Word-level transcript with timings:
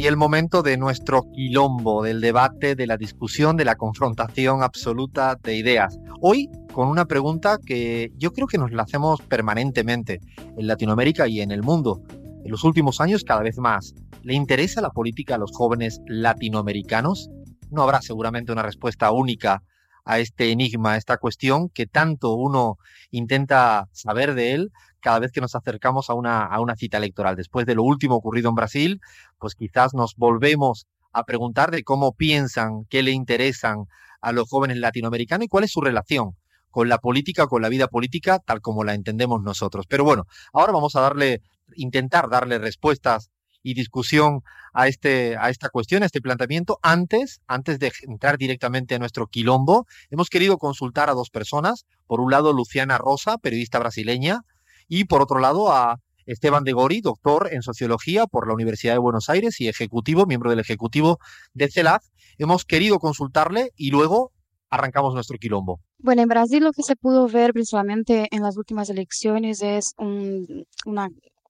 y 0.00 0.06
el 0.06 0.16
momento 0.16 0.62
de 0.62 0.78
nuestro 0.78 1.30
quilombo, 1.30 2.02
del 2.02 2.22
debate, 2.22 2.74
de 2.74 2.86
la 2.86 2.96
discusión, 2.96 3.58
de 3.58 3.66
la 3.66 3.76
confrontación 3.76 4.62
absoluta 4.62 5.36
de 5.42 5.56
ideas. 5.56 5.98
Hoy 6.22 6.48
con 6.72 6.88
una 6.88 7.04
pregunta 7.04 7.58
que 7.62 8.10
yo 8.16 8.32
creo 8.32 8.46
que 8.46 8.56
nos 8.56 8.72
la 8.72 8.84
hacemos 8.84 9.20
permanentemente 9.20 10.20
en 10.56 10.66
Latinoamérica 10.66 11.28
y 11.28 11.42
en 11.42 11.50
el 11.50 11.62
mundo. 11.62 12.00
En 12.42 12.50
los 12.50 12.64
últimos 12.64 12.98
años 13.02 13.24
cada 13.24 13.42
vez 13.42 13.58
más. 13.58 13.94
¿Le 14.22 14.32
interesa 14.32 14.80
la 14.80 14.88
política 14.88 15.34
a 15.34 15.38
los 15.38 15.50
jóvenes 15.52 16.00
latinoamericanos? 16.06 17.28
No 17.70 17.82
habrá 17.82 18.00
seguramente 18.00 18.52
una 18.52 18.62
respuesta 18.62 19.10
única 19.10 19.62
a 20.10 20.18
este 20.18 20.50
enigma, 20.50 20.94
a 20.94 20.96
esta 20.96 21.18
cuestión 21.18 21.68
que 21.68 21.86
tanto 21.86 22.34
uno 22.34 22.78
intenta 23.12 23.88
saber 23.92 24.34
de 24.34 24.54
él 24.54 24.72
cada 25.00 25.20
vez 25.20 25.30
que 25.30 25.40
nos 25.40 25.54
acercamos 25.54 26.10
a 26.10 26.14
una, 26.14 26.44
a 26.44 26.60
una 26.60 26.74
cita 26.74 26.98
electoral. 26.98 27.36
Después 27.36 27.64
de 27.64 27.76
lo 27.76 27.84
último 27.84 28.16
ocurrido 28.16 28.48
en 28.48 28.56
Brasil, 28.56 29.00
pues 29.38 29.54
quizás 29.54 29.94
nos 29.94 30.16
volvemos 30.16 30.88
a 31.12 31.22
preguntar 31.22 31.70
de 31.70 31.84
cómo 31.84 32.12
piensan, 32.12 32.86
qué 32.90 33.04
le 33.04 33.12
interesan 33.12 33.84
a 34.20 34.32
los 34.32 34.48
jóvenes 34.48 34.78
latinoamericanos 34.78 35.44
y 35.44 35.48
cuál 35.48 35.62
es 35.62 35.70
su 35.70 35.80
relación 35.80 36.36
con 36.70 36.88
la 36.88 36.98
política, 36.98 37.46
con 37.46 37.62
la 37.62 37.68
vida 37.68 37.86
política, 37.86 38.40
tal 38.40 38.60
como 38.60 38.82
la 38.82 38.94
entendemos 38.94 39.40
nosotros. 39.42 39.86
Pero 39.88 40.02
bueno, 40.02 40.24
ahora 40.52 40.72
vamos 40.72 40.96
a 40.96 41.02
darle, 41.02 41.40
intentar 41.76 42.28
darle 42.28 42.58
respuestas 42.58 43.30
y 43.62 43.74
discusión 43.74 44.42
a, 44.72 44.88
este, 44.88 45.36
a 45.36 45.50
esta 45.50 45.68
cuestión, 45.68 46.02
a 46.02 46.06
este 46.06 46.20
planteamiento. 46.20 46.78
Antes, 46.82 47.40
antes 47.46 47.78
de 47.78 47.92
entrar 48.02 48.38
directamente 48.38 48.94
a 48.94 48.98
nuestro 48.98 49.26
quilombo, 49.26 49.86
hemos 50.10 50.28
querido 50.28 50.58
consultar 50.58 51.10
a 51.10 51.14
dos 51.14 51.30
personas. 51.30 51.86
Por 52.06 52.20
un 52.20 52.30
lado, 52.30 52.52
Luciana 52.52 52.98
Rosa, 52.98 53.38
periodista 53.38 53.78
brasileña, 53.78 54.42
y 54.88 55.04
por 55.04 55.22
otro 55.22 55.38
lado, 55.38 55.72
a 55.72 56.00
Esteban 56.26 56.64
de 56.64 56.72
Gori, 56.72 57.00
doctor 57.00 57.48
en 57.52 57.62
sociología 57.62 58.26
por 58.26 58.46
la 58.46 58.54
Universidad 58.54 58.94
de 58.94 58.98
Buenos 58.98 59.28
Aires 59.28 59.60
y 59.60 59.68
ejecutivo, 59.68 60.26
miembro 60.26 60.50
del 60.50 60.60
ejecutivo 60.60 61.18
de 61.54 61.70
CELAF. 61.70 62.04
Hemos 62.38 62.64
querido 62.64 62.98
consultarle 62.98 63.70
y 63.76 63.90
luego 63.90 64.32
arrancamos 64.70 65.14
nuestro 65.14 65.38
quilombo. 65.38 65.80
Bueno, 65.98 66.22
en 66.22 66.28
Brasil 66.28 66.62
lo 66.62 66.72
que 66.72 66.82
se 66.82 66.96
pudo 66.96 67.26
ver 67.26 67.52
principalmente 67.52 68.28
en 68.30 68.42
las 68.42 68.56
últimas 68.56 68.88
elecciones 68.90 69.62
es 69.62 69.94
una 69.98 71.08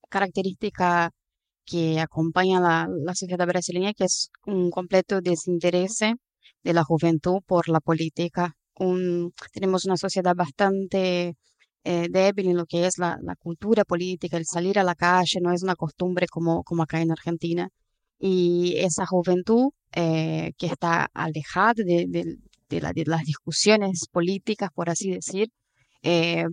característica 0.09 1.11
que 1.65 1.99
acompaña 1.99 2.57
a 2.59 2.87
la, 2.87 3.15
sociedad 3.15 3.47
brasileña, 3.47 3.93
que 3.93 4.05
es 4.05 4.29
un 4.45 4.71
completo 4.71 5.21
desinterés 5.21 5.99
de 6.63 6.73
la 6.73 6.83
juventud 6.83 7.39
por 7.45 7.69
la 7.69 7.79
política. 7.79 8.55
tenemos 9.53 9.85
una 9.85 9.97
sociedad 9.97 10.35
bastante 10.35 11.35
eh, 11.83 12.07
débil 12.09 12.49
en 12.49 12.57
lo 12.57 12.65
que 12.65 12.85
es 12.85 12.97
la, 12.97 13.17
cultura 13.39 13.83
política, 13.85 14.37
el 14.37 14.45
salir 14.45 14.79
a 14.79 14.83
la 14.83 14.95
calle 14.95 15.39
no 15.41 15.51
es 15.51 15.63
una 15.63 15.75
costumbre 15.75 16.27
como, 16.27 16.63
como 16.63 16.83
acá 16.83 17.01
en 17.01 17.11
Argentina. 17.11 17.69
Y 18.19 18.75
esa 18.77 19.05
juventud 19.07 19.71
eh, 19.93 20.53
que 20.57 20.67
está 20.67 21.09
alejada 21.13 21.73
de, 21.77 22.05
de, 22.69 23.05
las 23.05 23.23
discusiones 23.23 24.07
políticas, 24.11 24.69
por 24.73 24.89
así 24.89 25.09
decir, 25.11 25.49
eh, 26.03 26.45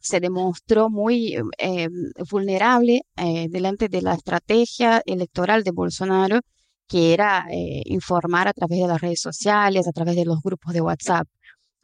se 0.00 0.20
demostró 0.20 0.90
muy 0.90 1.36
eh, 1.58 1.88
vulnerable 2.30 3.02
eh, 3.16 3.48
delante 3.50 3.88
de 3.88 4.02
la 4.02 4.14
estrategia 4.14 5.02
electoral 5.06 5.64
de 5.64 5.70
Bolsonaro, 5.72 6.40
que 6.88 7.12
era 7.14 7.46
eh, 7.50 7.82
informar 7.86 8.48
a 8.48 8.52
través 8.52 8.80
de 8.80 8.88
las 8.88 9.00
redes 9.00 9.20
sociales, 9.20 9.86
a 9.88 9.92
través 9.92 10.16
de 10.16 10.24
los 10.24 10.40
grupos 10.42 10.74
de 10.74 10.80
WhatsApp. 10.80 11.26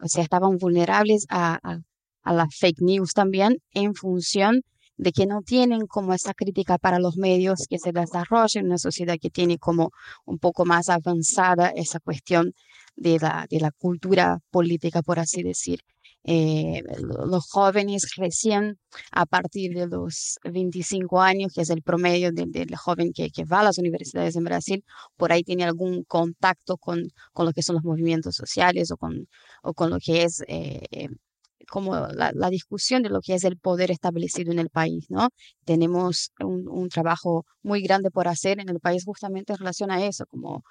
O 0.03 0.09
sea, 0.09 0.23
estaban 0.23 0.57
vulnerables 0.59 1.27
a, 1.31 1.59
las 2.25 2.55
fake 2.57 2.83
news 2.83 3.13
también 3.13 3.59
en 3.73 3.95
función 3.95 4.63
de 4.97 5.13
que 5.13 5.27
no 5.27 5.41
tienen 5.43 5.87
como 5.87 6.13
esa 6.13 6.35
crítica 6.35 6.79
para 6.79 6.99
los 6.99 7.17
medios 7.17 7.67
que 7.69 7.79
se 7.79 7.93
desarrolla 7.93 8.61
en 8.61 8.67
una 8.67 8.79
sociedad 8.79 9.17
que 9.21 9.31
tiene 9.31 9.59
como 9.59 9.91
un 10.27 10.39
poco 10.39 10.67
más 10.67 10.91
avanzada 10.91 11.69
esa 11.75 12.01
cuestión 12.01 12.53
de 12.97 13.19
la 13.19 13.71
cultura 13.79 14.39
política, 14.51 15.03
por 15.03 15.19
así 15.19 15.43
decir. 15.43 15.81
Eh, 16.25 16.83
los 16.99 17.49
jóvenes 17.49 18.15
recién 18.17 18.79
a 19.11 19.25
partir 19.25 19.75
de 19.75 19.87
los 19.87 20.39
25 20.45 21.21
años, 21.21 21.53
que 21.55 21.63
es 21.63 21.71
el 21.71 21.83
promedio 21.83 22.31
del, 22.31 22.77
joven 22.77 23.13
que, 23.15 23.31
que, 23.31 23.45
va 23.45 23.61
a 23.61 23.65
las 23.65 23.79
universidades 23.79 24.37
en 24.37 24.45
Brasil, 24.45 24.85
por 25.17 25.33
ahí 25.33 25.43
tiene 25.43 25.65
algún 25.65 26.05
contacto 26.05 26.77
con, 26.77 27.09
con 27.33 27.47
lo 27.47 27.53
que 27.53 27.63
son 27.63 27.77
los 27.77 27.85
movimientos 27.85 28.37
sociales 28.37 28.91
o 28.91 28.97
con, 28.99 29.29
o 29.63 29.73
con 29.73 29.91
lo 29.91 29.99
que 29.99 30.25
es 30.25 30.43
eh, 30.47 30.83
eh, 30.91 31.09
como 31.69 31.95
la, 31.95 32.33
la, 32.35 32.51
discusión 32.51 33.03
de 33.03 33.11
lo 33.11 33.21
que 33.23 33.35
es 33.35 33.45
el 33.45 33.57
poder 33.57 33.91
establecido 33.91 34.53
en 34.53 34.59
el 34.59 34.71
país, 34.71 35.07
¿no? 35.09 35.29
Tenemos 35.65 36.33
un, 36.41 36.69
un 36.69 36.89
trabajo 36.89 37.47
muy 37.63 37.81
grande 37.83 38.11
por 38.11 38.29
hacer 38.29 38.61
en 38.61 38.69
el 38.69 38.81
país 38.81 39.05
justamente 39.05 39.53
en 39.53 39.59
relación 39.59 39.91
a 39.91 40.05
eso, 40.05 40.27
como 40.27 40.65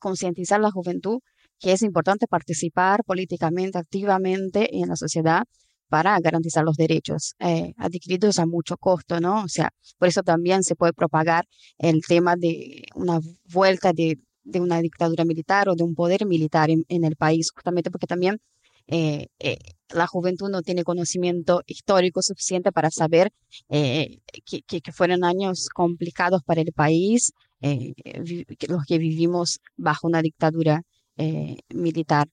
concientizar 0.00 0.60
la 0.60 0.70
juventud 0.70 1.20
que 1.62 1.72
es 1.72 1.82
importante 1.82 2.26
participar 2.26 3.04
políticamente, 3.04 3.78
activamente 3.78 4.76
en 4.76 4.88
la 4.88 4.96
sociedad 4.96 5.44
para 5.88 6.18
garantizar 6.20 6.64
los 6.64 6.76
derechos 6.76 7.34
eh, 7.38 7.72
adquiridos 7.76 8.38
a 8.40 8.46
mucho 8.46 8.76
costo, 8.76 9.20
¿no? 9.20 9.44
O 9.44 9.48
sea, 9.48 9.70
por 9.98 10.08
eso 10.08 10.22
también 10.22 10.64
se 10.64 10.74
puede 10.74 10.92
propagar 10.92 11.46
el 11.78 12.00
tema 12.06 12.34
de 12.34 12.82
una 12.96 13.20
vuelta 13.44 13.92
de, 13.92 14.18
de 14.42 14.60
una 14.60 14.80
dictadura 14.80 15.24
militar 15.24 15.68
o 15.68 15.76
de 15.76 15.84
un 15.84 15.94
poder 15.94 16.26
militar 16.26 16.68
en, 16.70 17.04
el 17.04 17.14
país, 17.14 17.50
justamente 17.54 17.90
porque 17.90 18.06
también 18.08 18.38
eh, 18.88 19.28
eh, 19.38 19.58
la 19.90 20.08
juventud 20.08 20.50
no 20.50 20.62
tiene 20.62 20.82
conocimiento 20.82 21.62
histórico 21.66 22.22
suficiente 22.22 22.72
para 22.72 22.90
saber 22.90 23.30
que, 23.68 24.62
que, 24.62 24.92
fueron 24.92 25.22
años 25.22 25.68
complicados 25.72 26.42
para 26.42 26.62
el 26.62 26.72
país, 26.72 27.32
los 27.60 28.84
que 28.88 28.98
vivimos 28.98 29.60
bajo 29.76 30.08
una 30.08 30.22
dictadura 30.22 30.82
eh, 31.16 31.58
militar. 31.68 32.28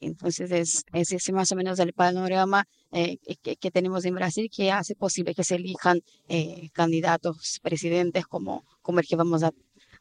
Entonces, 0.00 0.50
es, 0.52 0.84
ese 0.92 1.32
más 1.32 1.50
o 1.50 1.56
menos 1.56 1.78
el 1.80 1.92
panorama 1.92 2.64
eh, 2.92 3.18
que, 3.42 3.70
tenemos 3.70 4.04
en 4.04 4.14
Brasil 4.14 4.48
que 4.54 4.70
hace 4.70 4.94
posible 4.94 5.34
que 5.34 5.42
se 5.42 5.56
elijan 5.56 6.00
eh, 6.28 6.68
candidatos 6.72 7.58
presidentes 7.62 8.26
como, 8.26 8.64
como 8.80 9.00
el 9.00 9.06
que 9.06 9.16
vamos 9.16 9.42
a, 9.42 9.50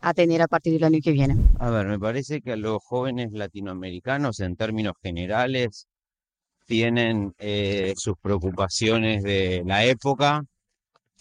a, 0.01 0.13
tener 0.13 0.41
a 0.43 0.47
partir 0.47 0.73
del 0.73 0.83
año 0.83 0.99
que 1.03 1.11
viene. 1.11 1.35
A 1.59 1.71
ver, 1.71 1.87
me 1.87 1.97
parece 1.97 2.41
que 2.41 2.55
los 2.57 2.83
jóvenes 2.83 3.31
latinoamericanos, 3.31 4.39
en 4.39 4.55
términos 4.55 4.93
generales, 5.01 5.87
tienen 6.67 7.33
sus 7.95 8.17
preocupaciones 8.21 9.23
de 9.23 9.63
la 9.65 9.85
época, 9.85 10.43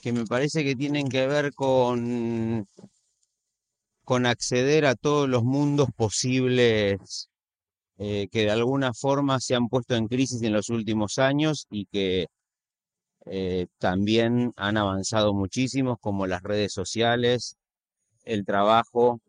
que 0.02 0.12
me 0.12 0.26
parece 0.26 0.64
que 0.64 0.74
tienen 0.74 1.08
que 1.08 1.26
ver 1.26 1.52
con 1.54 2.66
con 4.06 4.24
acceder 4.24 4.86
a 4.86 4.94
todos 4.94 5.28
los 5.28 5.42
mundos 5.42 5.88
posibles 5.96 7.28
eh, 7.98 8.28
que 8.30 8.42
de 8.42 8.52
alguna 8.52 8.94
forma 8.94 9.40
se 9.40 9.56
han 9.56 9.68
puesto 9.68 9.96
en 9.96 10.06
crisis 10.06 10.40
en 10.42 10.52
los 10.52 10.68
últimos 10.68 11.18
años 11.18 11.66
y 11.70 11.86
que 11.86 12.28
eh, 13.26 13.66
también 13.78 14.52
han 14.56 14.76
avanzado 14.76 15.34
muchísimo, 15.34 15.96
como 15.96 16.28
las 16.28 16.44
redes 16.44 16.72
sociales, 16.72 17.56
el 18.24 18.44
trabajo. 18.44 19.20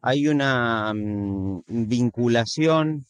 Hay 0.00 0.28
una 0.28 0.94
mm, 0.94 1.62
vinculación 1.66 3.06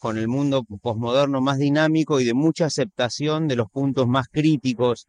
con 0.00 0.18
el 0.18 0.26
mundo 0.26 0.64
posmoderno 0.82 1.40
más 1.40 1.58
dinámico 1.58 2.18
y 2.18 2.24
de 2.24 2.34
mucha 2.34 2.66
aceptación 2.66 3.46
de 3.46 3.54
los 3.54 3.70
puntos 3.70 4.08
más 4.08 4.26
críticos 4.26 5.06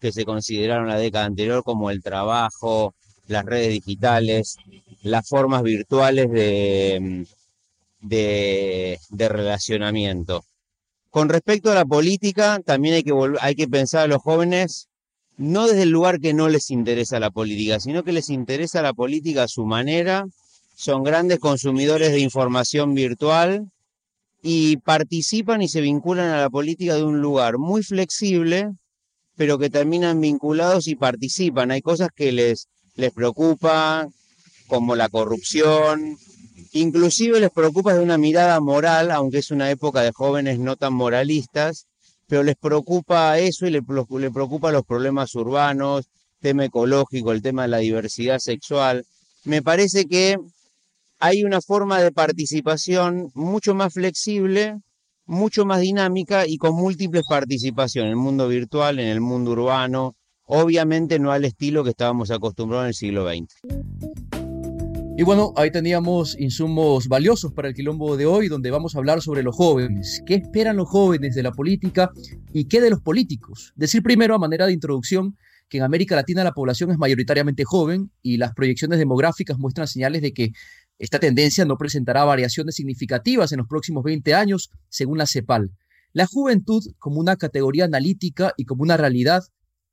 que 0.00 0.12
se 0.12 0.26
consideraron 0.26 0.88
la 0.88 0.98
década 0.98 1.24
anterior, 1.24 1.62
como 1.64 1.90
el 1.90 2.02
trabajo, 2.02 2.94
las 3.28 3.44
redes 3.44 3.70
digitales, 3.70 4.56
las 5.10 5.28
formas 5.28 5.62
virtuales 5.62 6.30
de, 6.30 7.26
de, 8.00 9.28
relacionamiento. 9.28 10.44
Con 11.10 11.28
respecto 11.28 11.70
a 11.70 11.74
la 11.74 11.84
política, 11.84 12.60
también 12.64 12.94
hay 12.94 13.02
que, 13.02 13.12
hay 13.40 13.54
que 13.54 13.68
pensar 13.68 14.02
a 14.02 14.06
los 14.06 14.22
jóvenes 14.22 14.88
no 15.36 15.68
desde 15.68 15.82
el 15.84 15.90
lugar 15.90 16.20
que 16.20 16.34
no 16.34 16.48
les 16.48 16.70
interesa 16.70 17.20
la 17.20 17.30
política, 17.30 17.78
sino 17.78 18.02
que 18.02 18.12
les 18.12 18.28
interesa 18.28 18.82
la 18.82 18.92
política 18.92 19.44
a 19.44 19.48
su 19.48 19.64
manera, 19.64 20.24
son 20.74 21.04
grandes 21.04 21.38
consumidores 21.38 22.10
de 22.10 22.18
información 22.18 22.94
virtual 22.94 23.70
y 24.42 24.78
participan 24.78 25.62
y 25.62 25.68
se 25.68 25.80
vinculan 25.80 26.30
a 26.30 26.40
la 26.40 26.50
política 26.50 26.96
de 26.96 27.04
un 27.04 27.20
lugar 27.20 27.58
muy 27.58 27.84
flexible, 27.84 28.68
pero 29.36 29.58
que 29.58 29.70
terminan 29.70 30.20
vinculados 30.20 30.88
y 30.88 30.96
participan. 30.96 31.70
Hay 31.70 31.82
cosas 31.82 32.08
que 32.14 32.32
les 32.32 32.68
les 32.98 33.12
preocupa, 33.12 34.08
como 34.68 34.94
la 34.94 35.08
corrupción, 35.08 36.16
inclusive 36.72 37.40
les 37.40 37.50
preocupa 37.50 37.94
de 37.94 38.00
una 38.00 38.18
mirada 38.18 38.60
moral, 38.60 39.10
aunque 39.10 39.38
es 39.38 39.50
una 39.50 39.70
época 39.70 40.02
de 40.02 40.12
jóvenes 40.12 40.58
no 40.58 40.76
tan 40.76 40.92
moralistas, 40.92 41.86
pero 42.26 42.42
les 42.42 42.56
preocupa 42.56 43.38
eso 43.38 43.66
y 43.66 43.70
les, 43.70 43.82
preocupa 43.84 44.70
los 44.70 44.84
problemas 44.84 45.34
urbanos, 45.34 46.08
tema 46.40 46.66
ecológico, 46.66 47.32
el 47.32 47.42
tema 47.42 47.62
de 47.62 47.68
la 47.68 47.78
diversidad 47.78 48.38
sexual. 48.38 49.04
Me 49.44 49.62
parece 49.62 50.04
que 50.04 50.36
hay 51.18 51.42
una 51.42 51.60
forma 51.60 52.00
de 52.00 52.12
participación 52.12 53.30
mucho 53.34 53.74
más 53.74 53.94
flexible, 53.94 54.76
mucho 55.24 55.64
más 55.64 55.80
dinámica 55.80 56.46
y 56.46 56.58
con 56.58 56.74
múltiples 56.74 57.22
participaciones 57.28 58.08
en 58.08 58.10
el 58.10 58.16
mundo 58.16 58.46
virtual, 58.46 58.98
en 58.98 59.08
el 59.08 59.20
mundo 59.20 59.52
urbano, 59.52 60.14
obviamente 60.44 61.18
no 61.18 61.32
al 61.32 61.44
estilo 61.44 61.82
que 61.82 61.90
estábamos 61.90 62.30
acostumbrados 62.30 62.84
en 62.84 62.88
el 62.88 62.94
siglo 62.94 63.28
XX. 63.28 64.37
Y 65.18 65.24
bueno, 65.24 65.52
ahí 65.56 65.72
teníamos 65.72 66.38
insumos 66.38 67.08
valiosos 67.08 67.52
para 67.52 67.66
el 67.66 67.74
quilombo 67.74 68.16
de 68.16 68.24
hoy, 68.24 68.46
donde 68.46 68.70
vamos 68.70 68.94
a 68.94 68.98
hablar 68.98 69.20
sobre 69.20 69.42
los 69.42 69.56
jóvenes. 69.56 70.22
¿Qué 70.24 70.34
esperan 70.34 70.76
los 70.76 70.88
jóvenes 70.88 71.34
de 71.34 71.42
la 71.42 71.50
política 71.50 72.12
y 72.52 72.66
qué 72.66 72.80
de 72.80 72.88
los 72.88 73.00
políticos? 73.00 73.72
Decir 73.74 74.00
primero, 74.04 74.36
a 74.36 74.38
manera 74.38 74.66
de 74.66 74.74
introducción, 74.74 75.36
que 75.68 75.78
en 75.78 75.82
América 75.82 76.14
Latina 76.14 76.44
la 76.44 76.52
población 76.52 76.92
es 76.92 76.98
mayoritariamente 76.98 77.64
joven 77.64 78.12
y 78.22 78.36
las 78.36 78.54
proyecciones 78.54 79.00
demográficas 79.00 79.58
muestran 79.58 79.88
señales 79.88 80.22
de 80.22 80.32
que 80.32 80.52
esta 81.00 81.18
tendencia 81.18 81.64
no 81.64 81.76
presentará 81.78 82.22
variaciones 82.22 82.76
significativas 82.76 83.50
en 83.50 83.58
los 83.58 83.66
próximos 83.66 84.04
20 84.04 84.34
años, 84.34 84.70
según 84.88 85.18
la 85.18 85.26
CEPAL. 85.26 85.72
La 86.12 86.26
juventud, 86.26 86.84
como 87.00 87.18
una 87.18 87.34
categoría 87.34 87.86
analítica 87.86 88.52
y 88.56 88.66
como 88.66 88.84
una 88.84 88.96
realidad, 88.96 89.42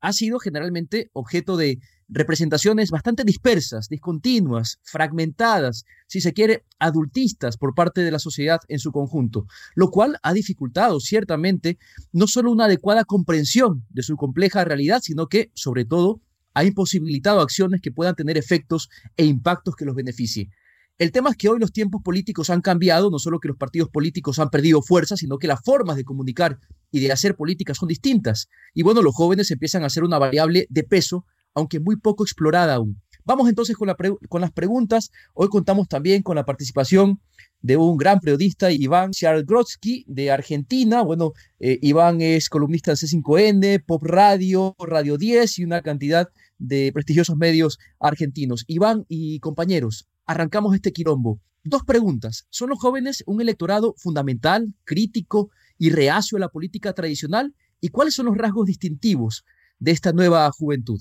ha 0.00 0.12
sido 0.12 0.38
generalmente 0.38 1.10
objeto 1.14 1.56
de 1.56 1.80
representaciones 2.08 2.90
bastante 2.90 3.24
dispersas, 3.24 3.88
discontinuas, 3.88 4.78
fragmentadas, 4.82 5.84
si 6.06 6.20
se 6.20 6.32
quiere, 6.32 6.64
adultistas 6.78 7.56
por 7.56 7.74
parte 7.74 8.02
de 8.02 8.10
la 8.10 8.18
sociedad 8.18 8.60
en 8.68 8.78
su 8.78 8.92
conjunto, 8.92 9.46
lo 9.74 9.90
cual 9.90 10.18
ha 10.22 10.32
dificultado 10.32 11.00
ciertamente 11.00 11.78
no 12.12 12.26
solo 12.26 12.52
una 12.52 12.66
adecuada 12.66 13.04
comprensión 13.04 13.84
de 13.90 14.02
su 14.02 14.16
compleja 14.16 14.64
realidad, 14.64 15.00
sino 15.02 15.26
que, 15.26 15.50
sobre 15.54 15.84
todo, 15.84 16.20
ha 16.54 16.64
imposibilitado 16.64 17.40
acciones 17.40 17.80
que 17.82 17.92
puedan 17.92 18.14
tener 18.14 18.38
efectos 18.38 18.88
e 19.16 19.24
impactos 19.24 19.76
que 19.76 19.84
los 19.84 19.94
beneficien. 19.94 20.50
El 20.98 21.12
tema 21.12 21.28
es 21.28 21.36
que 21.36 21.50
hoy 21.50 21.58
los 21.60 21.72
tiempos 21.72 22.00
políticos 22.02 22.48
han 22.48 22.62
cambiado, 22.62 23.10
no 23.10 23.18
solo 23.18 23.38
que 23.38 23.48
los 23.48 23.58
partidos 23.58 23.90
políticos 23.90 24.38
han 24.38 24.48
perdido 24.48 24.80
fuerza, 24.80 25.16
sino 25.16 25.36
que 25.36 25.46
las 25.46 25.60
formas 25.62 25.96
de 25.96 26.04
comunicar 26.04 26.58
y 26.90 27.00
de 27.00 27.12
hacer 27.12 27.36
política 27.36 27.74
son 27.74 27.88
distintas. 27.88 28.48
Y 28.72 28.82
bueno, 28.82 29.02
los 29.02 29.14
jóvenes 29.14 29.50
empiezan 29.50 29.84
a 29.84 29.90
ser 29.90 30.04
una 30.04 30.18
variable 30.18 30.66
de 30.70 30.84
peso 30.84 31.26
aunque 31.56 31.80
muy 31.80 31.96
poco 31.96 32.22
explorada 32.22 32.74
aún. 32.74 33.00
Vamos 33.24 33.48
entonces 33.48 33.74
con, 33.74 33.88
las 33.88 34.52
preguntas. 34.52 35.10
Hoy 35.34 35.48
contamos 35.48 35.88
también 35.88 36.22
con 36.22 36.36
la 36.36 36.44
participación 36.44 37.20
de 37.60 37.76
un 37.76 37.96
gran 37.96 38.20
periodista, 38.20 38.70
Iván 38.70 39.12
Siargrotsky, 39.12 40.04
de 40.06 40.30
Argentina. 40.30 41.02
Bueno, 41.02 41.32
eh, 41.58 41.80
Iván 41.82 42.20
es 42.20 42.48
columnista 42.48 42.92
de 42.92 42.98
C5N, 42.98 43.82
Pop 43.84 44.04
Radio, 44.04 44.76
Radio 44.78 45.16
10 45.16 45.58
y 45.58 45.64
una 45.64 45.82
cantidad 45.82 46.28
de 46.58 46.92
prestigiosos 46.92 47.36
medios 47.36 47.78
argentinos. 47.98 48.64
Iván 48.68 49.04
y 49.08 49.40
compañeros, 49.40 50.06
arrancamos 50.24 50.76
este 50.76 50.92
quirombo. 50.92 51.40
Dos 51.64 51.82
preguntas. 51.82 52.46
¿Son 52.50 52.68
los 52.68 52.78
jóvenes 52.78 53.24
un 53.26 53.40
electorado 53.40 53.94
fundamental, 53.96 54.72
crítico 54.84 55.50
y 55.78 55.90
reacio 55.90 56.36
a 56.36 56.40
la 56.40 56.48
política 56.50 56.92
tradicional? 56.92 57.56
¿Y 57.80 57.88
cuáles 57.88 58.14
son 58.14 58.26
los 58.26 58.36
rasgos 58.36 58.66
distintivos 58.66 59.44
de 59.80 59.90
esta 59.90 60.12
nueva 60.12 60.48
juventud? 60.52 61.00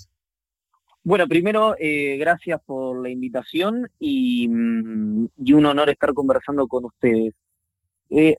Bueno, 1.05 1.27
primero, 1.27 1.75
eh, 1.77 2.17
gracias 2.17 2.59
por 2.65 2.99
la 2.99 3.09
invitación 3.11 3.83
mm, 3.99 5.25
y, 5.37 5.53
un 5.53 5.65
honor 5.67 5.91
estar 5.91 6.11
conversando 6.15 6.67
con 6.67 6.85
ustedes. 6.85 7.35
Eh, 8.09 8.37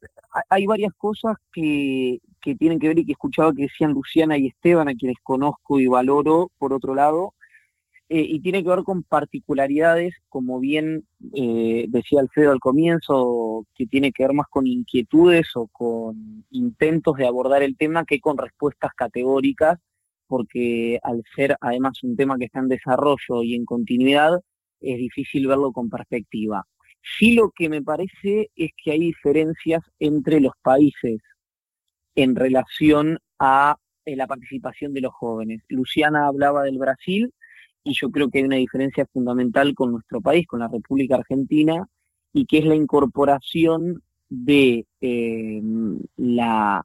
hay 0.50 0.66
varias 0.66 0.92
cosas 0.94 1.36
que, 1.52 2.18
tienen 2.58 2.80
que 2.80 2.88
ver 2.88 2.98
y 2.98 3.06
que 3.06 3.12
escuchaba 3.12 3.52
que 3.54 3.62
decían 3.62 3.92
Luciana 3.92 4.36
y 4.36 4.48
Esteban, 4.48 4.88
a 4.88 4.96
quienes 4.96 5.18
conozco 5.22 5.78
y 5.78 5.86
valoro, 5.86 6.50
por 6.58 6.72
otro 6.72 6.96
lado, 6.96 7.34
eh, 8.08 8.26
y 8.28 8.40
tiene 8.40 8.64
que 8.64 8.70
ver 8.70 8.82
con 8.82 9.04
particularidades, 9.04 10.14
como 10.28 10.58
bien 10.58 11.06
decía 11.20 12.20
Alfredo 12.20 12.50
al 12.50 12.58
comienzo, 12.60 13.64
que 13.76 13.86
tiene 13.86 14.10
que 14.10 14.24
ver 14.24 14.34
más 14.34 14.48
con 14.48 14.66
inquietudes 14.66 15.54
o 15.54 15.68
con 15.68 16.44
intentos 16.50 17.16
de 17.16 17.28
abordar 17.28 17.62
el 17.62 17.76
tema 17.76 18.04
que 18.04 18.20
con 18.20 18.38
respuestas 18.38 18.92
categóricas 18.96 19.78
porque 20.26 20.98
al 21.02 21.22
ser 21.34 21.56
además 21.60 22.02
un 22.02 22.16
tema 22.16 22.38
que 22.38 22.46
está 22.46 22.60
en 22.60 22.68
desarrollo 22.68 23.42
y 23.42 23.54
en 23.54 23.64
continuidad, 23.64 24.40
es 24.80 24.98
difícil 24.98 25.46
verlo 25.46 25.72
con 25.72 25.88
perspectiva. 25.88 26.64
Sí 27.18 27.34
lo 27.34 27.50
que 27.50 27.68
me 27.68 27.82
parece 27.82 28.50
es 28.56 28.70
que 28.76 28.92
hay 28.92 29.00
diferencias 29.00 29.82
entre 29.98 30.40
los 30.40 30.52
países 30.62 31.20
en 32.14 32.34
relación 32.34 33.18
a 33.38 33.76
eh, 34.04 34.16
la 34.16 34.26
participación 34.26 34.92
de 34.92 35.02
los 35.02 35.12
jóvenes. 35.12 35.62
Luciana 35.68 36.26
hablaba 36.26 36.62
del 36.64 36.78
Brasil 36.78 37.32
y 37.84 37.94
yo 37.94 38.10
creo 38.10 38.28
que 38.28 38.38
hay 38.38 38.44
una 38.44 38.56
diferencia 38.56 39.06
fundamental 39.12 39.74
con 39.74 39.92
nuestro 39.92 40.20
país, 40.20 40.46
con 40.46 40.60
la 40.60 40.68
República 40.68 41.16
Argentina, 41.16 41.86
y 42.32 42.46
que 42.46 42.58
es 42.58 42.64
la 42.64 42.74
incorporación 42.74 44.02
de 44.28 44.86
eh, 45.00 45.62
la 46.16 46.84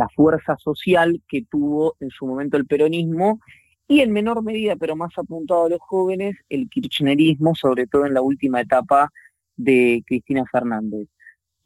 la 0.00 0.08
fuerza 0.08 0.56
social 0.56 1.20
que 1.28 1.42
tuvo 1.42 1.94
en 2.00 2.08
su 2.08 2.26
momento 2.26 2.56
el 2.56 2.64
peronismo 2.64 3.38
y 3.86 4.00
en 4.00 4.12
menor 4.12 4.42
medida, 4.42 4.76
pero 4.76 4.96
más 4.96 5.12
apuntado 5.18 5.66
a 5.66 5.68
los 5.68 5.80
jóvenes, 5.80 6.36
el 6.48 6.70
kirchnerismo, 6.70 7.54
sobre 7.54 7.86
todo 7.86 8.06
en 8.06 8.14
la 8.14 8.22
última 8.22 8.62
etapa 8.62 9.10
de 9.56 10.02
Cristina 10.06 10.44
Fernández. 10.50 11.06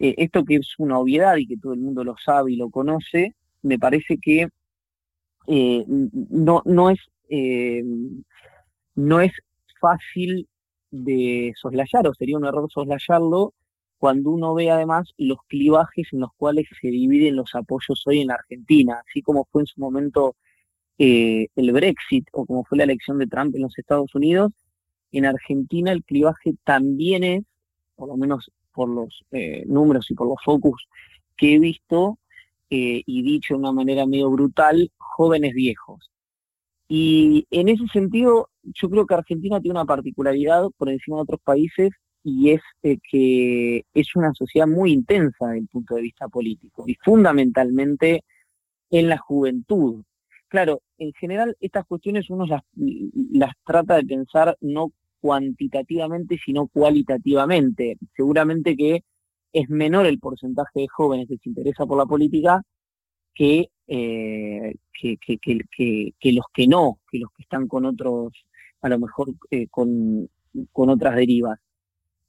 Eh, 0.00 0.16
esto 0.18 0.44
que 0.44 0.56
es 0.56 0.74
una 0.78 0.98
obviedad 0.98 1.36
y 1.36 1.46
que 1.46 1.56
todo 1.56 1.74
el 1.74 1.80
mundo 1.80 2.02
lo 2.02 2.16
sabe 2.16 2.52
y 2.52 2.56
lo 2.56 2.70
conoce, 2.70 3.34
me 3.62 3.78
parece 3.78 4.18
que 4.18 4.48
eh, 5.46 5.84
no, 5.86 6.62
no, 6.64 6.90
es, 6.90 6.98
eh, 7.28 7.84
no 8.96 9.20
es 9.20 9.32
fácil 9.80 10.48
de 10.90 11.52
soslayar, 11.54 12.08
o 12.08 12.14
sería 12.14 12.36
un 12.36 12.46
error 12.46 12.68
soslayarlo, 12.68 13.52
cuando 13.98 14.30
uno 14.30 14.54
ve 14.54 14.70
además 14.70 15.12
los 15.16 15.38
clivajes 15.46 16.08
en 16.12 16.20
los 16.20 16.30
cuales 16.36 16.66
se 16.80 16.88
dividen 16.88 17.36
los 17.36 17.54
apoyos 17.54 18.02
hoy 18.06 18.20
en 18.20 18.28
la 18.28 18.34
Argentina, 18.34 19.02
así 19.06 19.22
como 19.22 19.46
fue 19.50 19.62
en 19.62 19.66
su 19.66 19.80
momento 19.80 20.36
eh, 20.98 21.48
el 21.56 21.72
Brexit 21.72 22.28
o 22.32 22.46
como 22.46 22.64
fue 22.64 22.78
la 22.78 22.84
elección 22.84 23.18
de 23.18 23.26
Trump 23.26 23.54
en 23.54 23.62
los 23.62 23.78
Estados 23.78 24.14
Unidos, 24.14 24.52
en 25.12 25.26
Argentina 25.26 25.92
el 25.92 26.04
clivaje 26.04 26.54
también 26.64 27.24
es, 27.24 27.44
por 27.94 28.08
lo 28.08 28.16
menos 28.16 28.50
por 28.72 28.88
los 28.88 29.24
eh, 29.30 29.64
números 29.66 30.10
y 30.10 30.14
por 30.14 30.28
los 30.28 30.38
focus 30.44 30.88
que 31.36 31.54
he 31.54 31.58
visto, 31.58 32.18
eh, 32.70 33.02
y 33.06 33.22
dicho 33.22 33.54
de 33.54 33.60
una 33.60 33.72
manera 33.72 34.06
medio 34.06 34.30
brutal, 34.30 34.90
jóvenes 34.96 35.54
viejos. 35.54 36.10
Y 36.88 37.46
en 37.50 37.68
ese 37.68 37.86
sentido, 37.92 38.50
yo 38.62 38.90
creo 38.90 39.06
que 39.06 39.14
Argentina 39.14 39.60
tiene 39.60 39.78
una 39.78 39.84
particularidad 39.86 40.68
por 40.76 40.90
encima 40.90 41.18
de 41.18 41.22
otros 41.22 41.40
países 41.42 41.90
y 42.24 42.52
es 42.52 42.62
eh, 42.82 42.98
que 43.08 43.84
es 43.92 44.16
una 44.16 44.32
sociedad 44.32 44.66
muy 44.66 44.92
intensa 44.92 45.46
desde 45.46 45.58
el 45.58 45.68
punto 45.68 45.94
de 45.94 46.02
vista 46.02 46.26
político 46.26 46.84
y 46.86 46.94
fundamentalmente 46.94 48.24
en 48.90 49.08
la 49.10 49.18
juventud. 49.18 50.02
Claro, 50.48 50.80
en 50.98 51.12
general 51.12 51.56
estas 51.60 51.84
cuestiones 51.84 52.30
uno 52.30 52.46
las, 52.46 53.52
trata 53.66 53.96
de 53.96 54.04
pensar 54.04 54.56
no 54.62 54.92
cuantitativamente, 55.20 56.38
sino 56.42 56.66
cualitativamente. 56.68 57.98
Seguramente 58.16 58.76
que 58.76 59.04
es 59.52 59.68
menor 59.68 60.06
el 60.06 60.18
porcentaje 60.18 60.80
de 60.80 60.88
jóvenes 60.88 61.28
que 61.28 61.36
se 61.36 61.48
interesa 61.50 61.84
por 61.86 61.98
la 61.98 62.06
política 62.06 62.62
que, 63.34 63.68
eh, 63.86 64.74
que, 64.92 65.18
que, 65.18 65.38
que, 65.38 66.32
los 66.32 66.46
que 66.54 66.66
no, 66.66 67.00
que 67.10 67.18
los 67.18 67.30
que 67.36 67.42
están 67.42 67.68
con 67.68 67.84
otros, 67.84 68.32
a 68.80 68.88
lo 68.88 68.98
mejor 68.98 69.34
eh, 69.50 69.66
con, 69.68 70.30
con 70.72 70.88
otras 70.88 71.16
derivas 71.16 71.58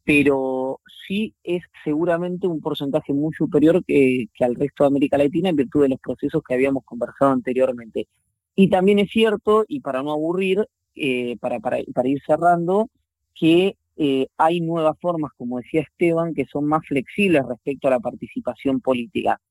pero 0.06 0.82
sí 1.08 1.34
es 1.44 1.64
seguramente 1.84 2.48
un 2.48 2.62
porcentaje 2.62 3.12
muy 3.12 3.34
superior 3.34 3.84
que, 3.84 4.28
al 4.40 4.56
resto 4.56 4.84
de 4.84 4.88
América 4.88 5.18
Latina 5.18 5.50
en 5.50 5.56
virtud 5.56 5.82
de 5.82 5.90
los 5.90 6.00
procesos 6.00 6.44
que 6.48 6.54
habíamos 6.54 6.86
conversado 6.86 7.32
anteriormente. 7.32 8.08
Y 8.56 8.70
también 8.70 9.00
es 9.00 9.10
cierto, 9.10 9.66
y 9.68 9.82
para 9.82 10.04
no 10.04 10.12
aburrir, 10.12 10.68
eh, 10.96 11.38
para, 11.40 11.60
para, 11.60 12.08
ir 12.08 12.22
cerrando, 12.26 12.90
que 13.34 13.78
eh, 13.98 14.28
hay 14.38 14.62
nuevas 14.62 14.96
formas, 15.02 15.32
como 15.38 15.58
decía 15.58 15.82
Esteban, 15.82 16.36
que 16.36 16.46
son 16.46 16.66
más 16.66 16.86
flexibles 16.88 17.44
respecto 17.48 17.88
a 17.88 17.92
la 17.92 18.00
participación 18.00 18.82
política. 18.82 19.42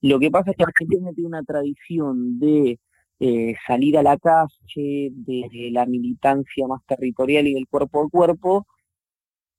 Lo 0.00 0.20
que 0.20 0.30
pasa 0.30 0.52
es 0.52 0.56
que 0.56 0.64
Argentina 0.64 1.10
tiene 1.12 1.28
una 1.28 1.42
tradición 1.42 2.38
de 2.38 2.78
eh, 3.18 3.54
salir 3.66 3.98
a 3.98 4.02
la 4.02 4.16
calle, 4.16 5.10
de 5.12 5.70
la 5.72 5.86
militancia 5.86 6.66
más 6.68 6.82
territorial 6.86 7.46
y 7.48 7.54
del 7.54 7.66
cuerpo 7.66 8.02
a 8.04 8.08
cuerpo, 8.08 8.66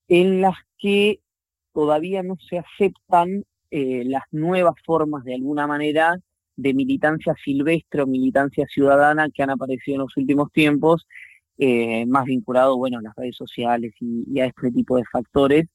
en 0.07 0.41
las 0.41 0.55
que 0.77 1.19
todavía 1.73 2.23
no 2.23 2.37
se 2.49 2.59
aceptan 2.59 3.43
eh, 3.71 4.03
las 4.05 4.23
nuevas 4.31 4.75
formas 4.85 5.23
de 5.23 5.35
alguna 5.35 5.67
manera 5.67 6.17
de 6.55 6.73
militancia 6.73 7.35
silvestre 7.43 8.01
o 8.01 8.07
militancia 8.07 8.65
ciudadana 8.67 9.29
que 9.29 9.43
han 9.43 9.49
aparecido 9.49 9.95
en 9.95 10.01
los 10.01 10.17
últimos 10.17 10.51
tiempos, 10.51 11.05
eh, 11.57 12.05
más 12.05 12.25
vinculado 12.25 12.77
bueno, 12.77 12.99
a 12.99 13.01
las 13.01 13.15
redes 13.15 13.35
sociales 13.35 13.93
y, 13.99 14.39
a 14.39 14.45
este 14.45 14.71
tipo 14.71 14.97
de 14.97 15.03
factores, 15.11 15.65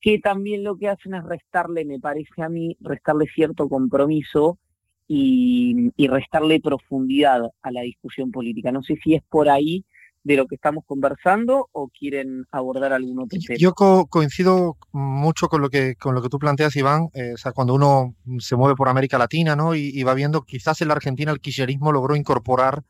que 0.00 0.18
también 0.18 0.64
lo 0.64 0.76
que 0.76 0.88
hacen 0.88 1.14
es 1.14 1.24
restarle, 1.24 1.84
me 1.84 1.98
parece 1.98 2.42
a 2.42 2.48
mí, 2.48 2.76
restarle 2.80 3.26
cierto 3.26 3.68
compromiso 3.68 4.58
y, 5.06 5.90
y 5.96 6.08
restarle 6.08 6.60
profundidad 6.60 7.42
a 7.62 7.70
la 7.70 7.82
discusión 7.82 8.30
política. 8.30 8.72
No 8.72 8.82
sé 8.82 8.96
si 9.02 9.14
es 9.14 9.22
por 9.28 9.48
ahí 9.48 9.84
de 10.24 10.36
lo 10.36 10.46
que 10.46 10.56
estamos 10.56 10.84
conversando 10.86 11.68
o 11.72 11.88
quieren 11.88 12.44
abordar 12.50 12.92
algún 12.92 13.20
otro 13.20 13.38
tema? 13.38 13.56
Yo 13.58 13.72
coincido 13.72 14.76
mucho 14.92 15.48
con 15.48 15.62
lo 15.62 15.70
que 15.70 15.94
con 15.96 16.14
lo 16.14 16.22
que 16.22 16.28
tú 16.28 16.38
planteas, 16.38 16.76
Iván. 16.76 17.08
Eh, 17.14 17.32
o 17.34 17.36
sea, 17.36 17.52
cuando 17.52 17.74
uno 17.74 18.14
se 18.38 18.56
mueve 18.56 18.76
por 18.76 18.88
América 18.88 19.18
Latina, 19.18 19.56
¿no? 19.56 19.74
Y, 19.74 20.02
va 20.02 20.14
viendo, 20.14 20.42
quizás 20.42 20.80
en 20.80 20.88
la 20.88 20.94
Argentina 20.94 21.32
el 21.32 21.40
kirchnerismo 21.40 21.92
logró 21.92 22.16
incorporar 22.16 22.82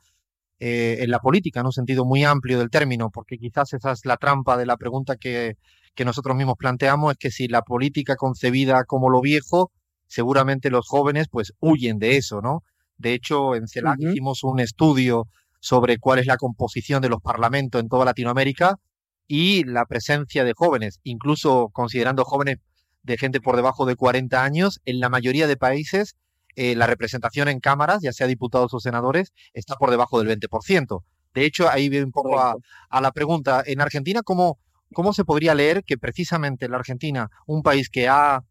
eh, 0.59 0.99
en 1.01 1.11
la 1.11 1.21
política, 1.21 1.61
en 1.61 1.67
un 1.67 1.73
sentido 1.73 2.05
muy 2.05 2.25
amplio 2.25 2.59
del 2.59 2.71
término, 2.71 3.11
porque 3.11 3.39
quizás 3.39 3.73
esa 3.73 3.93
es 3.93 4.05
la 4.05 4.17
trampa 4.17 4.57
de 4.57 4.67
la 4.67 4.77
pregunta 4.77 5.17
que, 5.17 5.57
que 5.95 6.05
nosotros 6.05 6.37
mismos 6.37 6.57
planteamos, 6.57 7.13
es 7.13 7.19
que 7.19 7.31
si 7.31 7.49
la 7.49 7.63
política 7.63 8.17
concebida 8.17 8.85
como 8.85 9.11
lo 9.11 9.21
viejo, 9.21 9.71
seguramente 10.07 10.71
los 10.71 10.87
jóvenes 10.89 11.29
pues 11.31 11.53
huyen 11.61 11.99
de 11.99 12.17
eso, 12.17 12.41
¿no? 12.41 12.63
De 12.97 13.15
hecho, 13.15 13.55
en 13.55 13.69
CELAC 13.69 14.01
hicimos 14.01 14.43
un 14.43 14.59
estudio 14.59 15.29
sobre 15.61 15.99
cuál 15.99 16.19
es 16.19 16.27
la 16.27 16.37
composición 16.37 17.03
de 17.03 17.09
los 17.09 17.21
parlamentos 17.21 17.81
en 17.81 17.89
toda 17.89 18.05
Latinoamérica 18.05 18.79
y 19.27 19.65
la 19.65 19.85
presencia 19.87 20.45
de 20.45 20.55
jóvenes, 20.57 21.01
incluso 21.03 21.71
considerando 21.73 22.25
jóvenes 22.25 22.59
de 23.03 23.19
gente 23.19 23.41
por 23.41 23.57
debajo 23.57 23.87
de 23.87 23.97
40 23.97 24.43
años, 24.43 24.81
en 24.85 25.01
la 25.01 25.09
mayoría 25.09 25.47
de 25.47 25.57
países 25.57 26.17
eh, 26.61 26.75
la 26.75 26.89
representación 26.89 27.47
en 27.47 27.61
cámaras, 27.61 28.03
ya 28.03 28.13
sea 28.13 28.27
diputados 28.27 28.75
o 28.75 28.81
senadores, 28.81 29.33
está 29.53 29.77
por 29.77 29.91
debajo 29.93 30.21
del 30.21 30.41
20%. 30.41 31.05
De 31.33 31.45
hecho, 31.45 31.69
ahí 31.71 31.89
viene 31.89 32.07
un 32.07 32.11
poco 32.11 32.41
a, 32.41 32.57
la 33.01 33.13
pregunta, 33.13 33.63
en 33.65 33.81
Argentina, 33.81 34.23
¿cómo, 34.25 34.59
¿cómo 34.93 35.13
se 35.13 35.25
podría 35.25 35.55
leer 35.55 35.85
que 35.85 35.99
precisamente 35.99 36.69
la 36.69 36.79
Argentina, 36.79 37.29
un 37.47 37.63
país 37.63 37.89
que 37.89 38.09
ha 38.09 38.43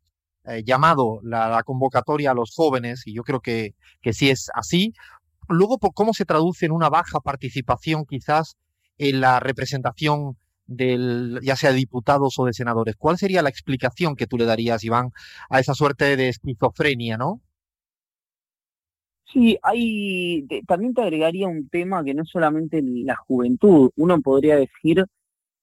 eh, 0.45 0.63
llamado 0.63 1.19
la, 1.21 1.61
convocatoria 1.65 2.31
a 2.31 2.33
los 2.33 2.53
jóvenes, 2.55 3.05
y 3.05 3.13
yo 3.13 3.23
creo 3.23 3.41
que, 3.41 3.75
que 4.01 4.13
sí 4.13 4.29
es 4.29 4.49
así, 4.53 4.93
luego 5.49 5.77
cómo 5.79 6.13
se 6.13 6.25
traduce 6.25 6.65
en 6.65 6.71
una 6.71 6.89
baja 6.89 7.19
participación 7.19 8.05
quizás 8.05 8.57
en 8.97 9.21
la 9.21 9.39
representación 9.39 10.37
del, 10.65 11.39
ya 11.41 11.55
sea 11.55 11.71
de 11.71 11.77
diputados 11.77 12.37
o 12.37 12.45
de 12.45 12.53
senadores. 12.53 12.95
¿Cuál 12.97 13.17
sería 13.17 13.41
la 13.41 13.49
explicación 13.49 14.15
que 14.15 14.27
tú 14.27 14.37
le 14.37 14.45
darías, 14.45 14.83
Iván, 14.83 15.11
a 15.49 15.59
esa 15.59 15.73
suerte 15.73 16.15
de 16.15 16.29
esquizofrenia, 16.29 17.17
no? 17.17 17.41
Sí, 19.25 19.57
hay, 19.61 20.47
también 20.65 20.93
te 20.93 21.01
agregaría 21.01 21.47
un 21.47 21.67
tema 21.67 22.03
que 22.03 22.13
no 22.13 22.23
es 22.23 22.29
solamente 22.29 22.81
la 22.81 23.15
juventud. 23.15 23.91
Uno 23.97 24.21
podría 24.21 24.55
decir 24.55 25.05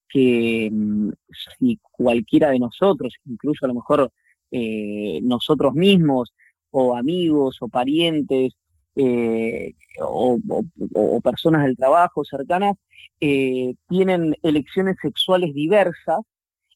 que 0.09 0.69
mm, 0.71 1.11
si 1.59 1.79
cualquiera 1.83 2.51
de 2.51 2.59
nosotros, 2.59 3.15
incluso 3.25 3.65
a 3.65 3.69
lo 3.69 3.75
mejor 3.75 4.13
eh, 4.51 5.21
nosotros 5.23 5.75
mismos, 5.75 6.33
o 6.71 6.97
amigos, 6.97 7.59
o 7.61 7.69
parientes, 7.69 8.55
eh, 8.97 9.75
o, 10.01 10.39
personas 11.23 11.65
del 11.65 11.77
trabajo 11.77 12.25
cercanas, 12.25 12.77
eh, 13.21 13.75
tienen 13.89 14.37
elecciones 14.43 14.97
sexuales 15.01 15.55
diversas, 15.55 16.21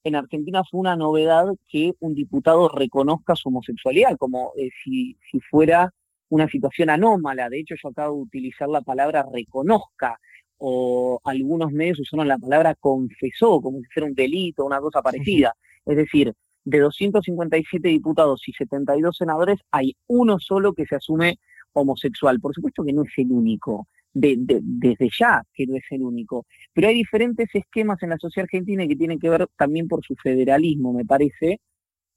en 0.04 0.14
Argentina 0.14 0.62
fue 0.70 0.80
una 0.80 0.96
novedad 0.96 1.46
que 1.68 1.92
un 2.00 2.14
diputado 2.14 2.68
reconozca 2.68 3.36
su 3.36 3.48
homosexualidad, 3.48 4.16
como 4.16 4.52
si, 4.82 5.18
si 5.30 5.40
fuera 5.40 5.92
una 6.30 6.48
situación 6.48 6.90
anómala. 6.90 7.48
De 7.48 7.60
hecho, 7.60 7.74
yo 7.82 7.88
acabo 7.88 8.16
de 8.16 8.22
utilizar 8.22 8.68
la 8.68 8.80
palabra 8.80 9.26
reconozca 9.32 10.18
o 10.58 11.20
algunos 11.24 11.72
medios 11.72 12.00
usaron 12.00 12.28
la 12.28 12.38
palabra 12.38 12.74
confesó, 12.74 13.60
como 13.60 13.78
si 13.78 13.86
fuera 13.86 14.08
un 14.08 14.14
delito, 14.14 14.64
una 14.64 14.80
cosa 14.80 15.02
parecida. 15.02 15.54
Es 15.86 15.96
decir, 15.96 16.34
de 16.64 16.78
257 16.80 17.88
diputados 17.88 18.46
y 18.46 18.52
72 18.52 19.16
senadores, 19.16 19.58
hay 19.70 19.96
uno 20.06 20.38
solo 20.38 20.74
que 20.74 20.86
se 20.86 20.96
asume 20.96 21.38
homosexual. 21.72 22.40
Por 22.40 22.54
supuesto 22.54 22.84
que 22.84 22.92
no 22.92 23.02
es 23.02 23.12
el 23.16 23.32
único, 23.32 23.88
desde 24.12 25.08
ya 25.18 25.42
que 25.52 25.66
no 25.66 25.76
es 25.76 25.84
el 25.90 26.02
único. 26.02 26.46
Pero 26.72 26.88
hay 26.88 26.94
diferentes 26.94 27.48
esquemas 27.52 28.02
en 28.02 28.10
la 28.10 28.18
sociedad 28.18 28.44
argentina 28.44 28.86
que 28.86 28.96
tienen 28.96 29.18
que 29.18 29.30
ver 29.30 29.46
también 29.56 29.88
por 29.88 30.04
su 30.04 30.14
federalismo, 30.16 30.92
me 30.92 31.04
parece, 31.04 31.60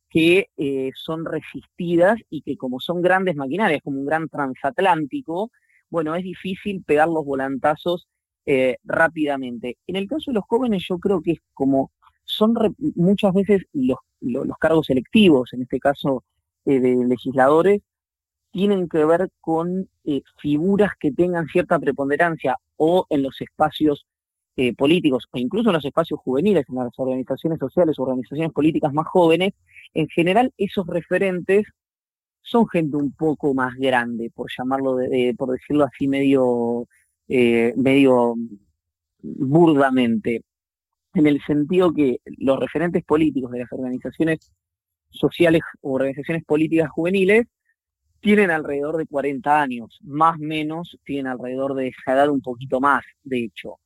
que 0.10 0.50
eh, 0.58 0.91
son 0.96 1.25
resistidas 1.25 2.20
y 2.29 2.41
que 2.41 2.58
como 2.58 2.79
son 2.79 3.01
grandes 3.01 3.36
maquinarias, 3.36 3.81
como 3.81 4.00
un 4.00 4.05
gran 4.05 4.27
transatlántico, 4.27 5.51
bueno, 5.89 6.15
es 6.15 6.24
difícil 6.24 6.84
pegar 6.84 7.08
los 7.08 7.25
volantazos 7.25 8.08
eh, 8.46 8.77
rápidamente. 8.84 9.77
En 9.88 9.96
el 9.96 10.08
caso 10.08 10.31
de 10.31 10.36
los 10.36 10.43
jóvenes 10.46 10.84
yo 10.88 11.00
creo 11.00 11.22
que 11.22 11.34
es 11.34 11.39
como 11.53 11.91
son 12.25 12.53
muchas 12.96 13.34
veces 13.34 13.63
los, 13.74 13.98
los, 14.22 14.58
cargos 14.58 14.89
electivos, 14.89 15.53
en 15.53 15.63
este 15.63 15.79
caso 15.79 16.24
eh, 16.65 16.79
de 16.79 16.96
legisladores, 17.05 17.81
tienen 18.51 18.89
que 18.89 19.05
ver 19.05 19.29
con 19.39 19.89
figuras 20.39 20.91
que 21.00 21.12
tengan 21.12 21.48
cierta 21.48 21.79
preponderancia 21.79 22.58
o 22.77 23.05
en 23.10 23.24
los 23.24 23.39
espacios 23.41 24.05
eh, 24.58 24.74
políticos 24.74 25.27
o 25.31 25.38
incluso 25.38 25.70
en 25.70 25.75
los 25.75 25.86
espacios 25.86 26.20
juveniles, 26.20 26.65
en 26.67 26.75
las 26.75 26.91
organizaciones 26.98 27.60
sociales, 27.60 27.98
organizaciones 27.98 28.51
políticas 28.51 28.93
más 28.93 29.08
jóvenes, 29.08 29.53
en 29.93 30.08
general 30.10 30.53
esos 30.58 30.86
referentes 30.88 31.65
son 32.41 32.67
gente 32.67 32.98
un 32.98 33.13
poco 33.13 33.53
más 33.53 33.75
grande, 33.75 34.29
por 34.34 34.50
llamarlo, 34.55 34.98
por 35.38 35.51
decirlo 35.51 35.86
así 35.86 36.08
medio, 36.08 36.88
eh, 37.27 37.74
medio 37.77 38.36
burdamente, 39.22 40.43
en 41.13 41.27
el 41.27 41.41
sentido 41.43 41.93
que 41.93 42.20
los 42.25 42.60
referentes 42.60 43.03
políticos 43.03 43.51
de 43.51 43.60
las 43.60 43.72
organizaciones 43.72 44.51
sociales 45.10 45.62
o 45.81 45.93
organizaciones 45.93 46.43
políticas 46.46 46.89
juveniles 46.89 47.48
tienen 48.21 48.51
alrededor 48.51 48.97
de 48.97 49.07
40 49.07 49.61
años, 49.61 49.99
más 50.03 50.35
o 50.37 50.43
menos 50.43 50.97
tienen 51.03 51.27
alrededor 51.27 51.75
de 51.75 51.89
esa 51.89 52.13
edad 52.13 52.29
un 52.29 52.41
poquito 52.41 52.79
más, 52.79 53.03
de 53.23 53.45
hecho. 53.45 53.79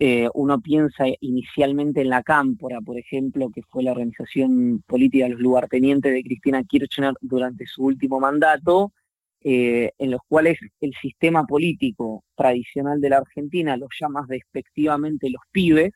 Eh, 0.00 0.28
uno 0.34 0.60
piensa 0.60 1.06
inicialmente 1.20 2.02
en 2.02 2.10
la 2.10 2.22
Cámpora, 2.22 2.80
por 2.80 2.98
ejemplo, 2.98 3.50
que 3.50 3.62
fue 3.62 3.82
la 3.82 3.92
organización 3.92 4.82
política 4.86 5.24
de 5.24 5.32
los 5.32 5.40
lugartenientes 5.40 6.12
de 6.12 6.22
Cristina 6.22 6.62
Kirchner 6.62 7.14
durante 7.20 7.66
su 7.66 7.84
último 7.84 8.20
mandato, 8.20 8.92
eh, 9.40 9.92
en 9.98 10.10
los 10.12 10.20
cuales 10.28 10.58
el 10.80 10.94
sistema 11.00 11.46
político 11.46 12.24
tradicional 12.36 13.00
de 13.00 13.10
la 13.10 13.18
Argentina 13.18 13.76
los 13.76 13.90
llama 13.98 14.24
despectivamente 14.28 15.30
los 15.30 15.42
pibes, 15.50 15.92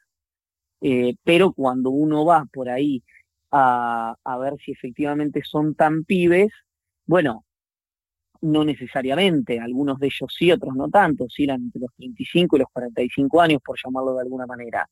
eh, 0.81 1.15
pero 1.23 1.53
cuando 1.53 1.91
uno 1.91 2.25
va 2.25 2.47
por 2.53 2.69
ahí 2.69 3.03
a, 3.53 4.17
a 4.25 4.39
ver 4.39 4.55
si 4.65 4.73
efectivamente 4.73 5.43
son 5.45 5.75
tan 5.77 6.05
pibes, 6.05 6.51
bueno, 7.07 7.45
no 8.43 8.65
necesariamente, 8.65 9.59
algunos 9.59 9.99
de 9.99 10.07
ellos 10.07 10.35
sí, 10.37 10.51
otros 10.51 10.75
no 10.75 10.89
tanto, 10.89 11.27
eran 11.39 11.63
entre 11.63 11.81
los 11.81 11.91
35 11.97 12.57
y 12.57 12.59
los 12.59 12.69
45 12.73 13.41
años, 13.41 13.61
por 13.65 13.77
llamarlo 13.83 14.15
de 14.15 14.23
alguna 14.23 14.47
manera. 14.47 14.89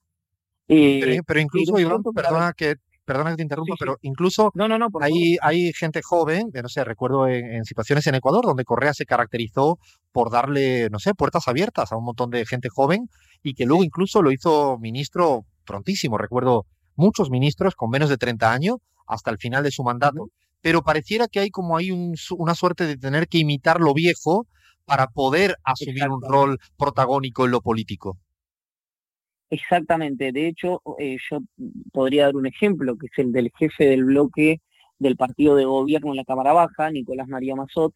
Eh, 0.69 1.21
pero, 1.27 1.41
incluso, 1.41 1.79
Iván, 1.81 2.01
perdona 2.15 2.53
que, 2.53 2.77
perdona 3.05 3.31
que 3.31 3.37
te 3.37 3.43
interrumpa, 3.43 3.75
pero 3.77 3.99
incluso 4.03 4.53
no, 4.55 4.69
no, 4.69 4.79
no, 4.79 4.89
hay, 5.01 5.37
hay 5.43 5.73
gente 5.73 6.01
joven, 6.01 6.51
no 6.55 6.69
sé, 6.69 6.85
recuerdo 6.85 7.27
en, 7.27 7.65
situaciones 7.65 8.07
en 8.07 8.15
Ecuador 8.15 8.45
donde 8.45 8.65
Correa 8.65 8.95
se 8.95 9.05
caracterizó 9.05 9.81
por 10.13 10.31
darle, 10.31 10.89
no 10.91 11.01
sé, 11.01 11.15
puertas 11.15 11.49
abiertas 11.49 11.91
a 11.91 11.97
un 11.97 12.05
montón 12.05 12.31
de 12.31 12.47
gente 12.47 12.69
joven 12.69 13.09
y 13.43 13.55
que 13.55 13.67
luego 13.67 13.83
incluso 13.83 14.23
lo 14.23 14.31
hizo 14.31 14.79
ministro 14.79 15.45
prontísimo. 15.67 16.19
Recuerdo 16.19 16.67
muchos 16.95 17.31
ministros 17.31 17.75
con 17.75 17.91
menos 17.91 18.09
de 18.09 18.17
30 18.17 18.53
años 18.53 18.77
hasta 19.09 19.33
el 19.33 19.39
final 19.39 19.65
de 19.65 19.73
su 19.73 19.83
mandato 19.83 20.29
pero 20.61 20.83
pareciera 20.83 21.29
que 21.29 21.41
hay 21.41 21.51
como 21.51 21.77
hay 21.77 21.91
una 21.91 22.55
suerte 22.55 22.87
de 22.87 22.97
tener 22.97 23.29
que 23.29 23.39
imitar 23.39 23.81
lo 23.81 23.95
viejo 23.95 24.47
para 24.85 25.09
poder 25.09 25.57
asumir 25.65 26.09
un 26.09 26.23
rol 26.23 26.59
protagónico 26.77 27.45
en 27.45 27.53
lo 27.53 27.61
político. 27.61 28.19
Exactamente, 29.51 30.31
de 30.33 30.47
hecho 30.47 30.81
eh, 30.99 31.17
yo 31.29 31.41
podría 31.93 32.27
dar 32.27 32.37
un 32.37 32.47
ejemplo, 32.47 32.97
que 32.97 33.07
es 33.07 33.19
el 33.19 33.33
del 33.33 33.51
jefe 33.59 33.85
del 33.85 34.05
bloque 34.05 34.61
del 34.99 35.17
partido 35.17 35.57
de 35.57 35.65
gobierno 35.65 36.11
en 36.11 36.17
la 36.17 36.25
Cámara 36.25 36.53
Baja, 36.53 36.91
Nicolás 36.91 37.27
María 37.27 37.57
Mazot, 37.57 37.93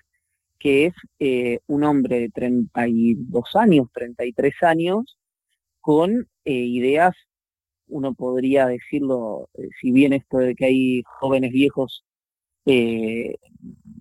que 0.58 0.86
es 0.86 0.94
eh, 1.18 1.60
un 1.66 1.84
hombre 1.84 2.18
de 2.20 2.30
32 2.30 3.54
años, 3.54 3.88
33 3.92 4.54
años, 4.62 5.18
con 5.80 6.28
eh, 6.44 6.52
ideas, 6.52 7.14
uno 7.88 8.14
podría 8.14 8.66
decirlo, 8.66 9.48
si 9.80 9.92
bien 9.92 10.12
esto 10.14 10.38
de 10.38 10.54
que 10.54 10.64
hay 10.64 11.02
jóvenes 11.20 11.52
viejos 11.52 12.04
eh, 12.66 13.36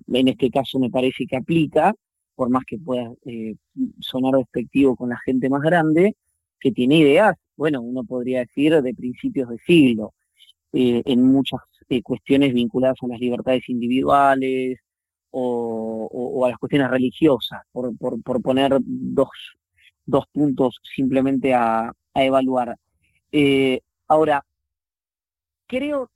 en 0.07 0.27
este 0.27 0.49
caso 0.49 0.79
me 0.79 0.89
parece 0.89 1.25
que 1.25 1.37
aplica, 1.37 1.93
por 2.35 2.49
más 2.49 2.63
que 2.65 2.77
pueda 2.77 3.11
eh, 3.25 3.55
sonar 3.99 4.35
despectivo 4.35 4.95
con 4.95 5.09
la 5.09 5.17
gente 5.19 5.49
más 5.49 5.61
grande, 5.61 6.15
que 6.59 6.71
tiene 6.71 6.97
ideas, 6.97 7.35
bueno, 7.55 7.81
uno 7.81 8.03
podría 8.03 8.39
decir 8.39 8.81
de 8.81 8.93
principios 8.93 9.49
de 9.49 9.57
siglo, 9.59 10.13
eh, 10.71 11.03
en 11.05 11.23
muchas 11.23 11.61
cuestiones 12.03 12.53
vinculadas 12.53 12.97
a 13.03 13.07
las 13.07 13.19
libertades 13.19 13.69
individuales 13.69 14.79
o, 15.29 16.43
a 16.45 16.49
las 16.49 16.57
cuestiones 16.57 16.89
religiosas, 16.89 17.61
por, 17.71 17.93
poner 18.41 18.77
dos, 18.81 19.29
dos, 20.05 20.25
puntos 20.31 20.79
simplemente 20.95 21.53
a, 21.53 21.91
a 22.13 22.23
evaluar. 22.23 22.75
ahora, 24.07 24.43
creo 25.67 26.09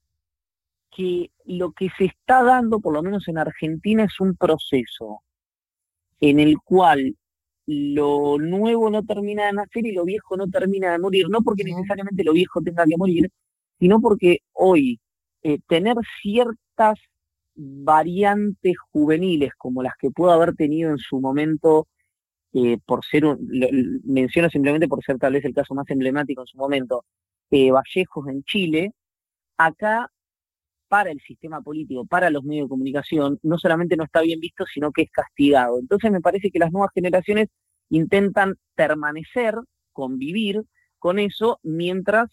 que 0.97 1.29
lo 1.45 1.73
que 1.73 1.89
se 1.95 2.05
está 2.05 2.41
dando, 2.41 2.79
por 2.79 2.91
lo 2.91 3.03
menos 3.03 3.27
en 3.27 3.37
Argentina, 3.37 4.03
es 4.05 4.19
un 4.19 4.35
proceso 4.35 5.21
en 6.19 6.39
el 6.39 6.57
cual 6.57 7.15
lo 7.67 8.39
nuevo 8.39 8.89
no 8.89 9.03
termina 9.03 9.45
de 9.45 9.53
nacer 9.53 9.85
y 9.85 9.91
lo 9.91 10.05
viejo 10.05 10.35
no 10.37 10.47
termina 10.47 10.91
de 10.91 10.97
morir, 10.97 11.29
no 11.29 11.41
porque 11.43 11.63
necesariamente 11.63 12.23
lo 12.23 12.33
viejo 12.33 12.61
tenga 12.61 12.83
que 12.85 12.97
morir, 12.97 13.29
sino 13.79 14.01
porque 14.01 14.39
hoy 14.53 14.99
eh, 15.43 15.59
tener 15.67 15.95
ciertas 16.21 16.97
variantes 17.55 18.75
juveniles 18.91 19.51
como 19.55 19.83
las 19.83 19.93
que 19.99 20.09
pudo 20.09 20.31
haber 20.31 20.55
tenido 20.55 20.89
en 20.89 20.97
su 20.97 21.19
momento 21.19 21.87
eh, 22.53 22.79
por 22.85 23.05
ser, 23.05 23.25
un, 23.25 24.01
menciono 24.03 24.49
simplemente 24.49 24.87
por 24.87 25.03
ser 25.03 25.19
tal 25.19 25.33
vez 25.33 25.45
el 25.45 25.53
caso 25.53 25.75
más 25.75 25.89
emblemático 25.91 26.41
en 26.41 26.47
su 26.47 26.57
momento, 26.57 27.05
eh, 27.51 27.69
Vallejos 27.71 28.27
en 28.29 28.43
Chile, 28.43 28.93
acá 29.57 30.09
para 30.87 31.11
el 31.11 31.19
sistema 31.21 31.61
político, 31.61 32.05
para 32.05 32.29
los 32.29 32.43
medios 32.43 32.65
de 32.65 32.69
comunicación, 32.69 33.39
no 33.43 33.57
solamente 33.57 33.97
no 33.97 34.03
está 34.03 34.21
bien 34.21 34.39
visto, 34.39 34.65
sino 34.65 34.91
que 34.91 35.03
es 35.03 35.11
castigado. 35.11 35.79
Entonces 35.79 36.11
me 36.11 36.21
parece 36.21 36.49
que 36.51 36.59
las 36.59 36.71
nuevas 36.71 36.91
generaciones 36.93 37.49
intentan 37.89 38.55
permanecer, 38.75 39.55
convivir 39.91 40.63
con 40.99 41.19
eso, 41.19 41.59
mientras 41.63 42.29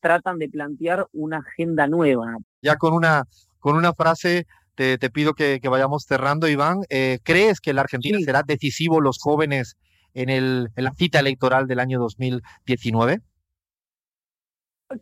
tratan 0.00 0.38
de 0.38 0.48
plantear 0.48 1.06
una 1.12 1.38
agenda 1.38 1.86
nueva. 1.86 2.36
Ya 2.62 2.76
con 2.76 2.94
una, 2.94 3.24
con 3.58 3.76
una 3.76 3.92
frase 3.92 4.46
te, 4.76 4.98
pido 5.10 5.34
que, 5.34 5.60
vayamos 5.68 6.04
cerrando, 6.04 6.48
Iván. 6.48 6.82
Eh, 6.90 7.18
¿Crees 7.22 7.60
que 7.60 7.72
la 7.72 7.80
Argentina 7.80 8.18
será 8.20 8.42
decisivo 8.42 9.00
los 9.00 9.18
jóvenes 9.18 9.76
en, 10.14 10.28
el, 10.28 10.68
en 10.76 10.84
la 10.84 10.92
cita 10.92 11.18
electoral 11.18 11.66
del 11.66 11.80
año 11.80 11.98
2019? 11.98 13.20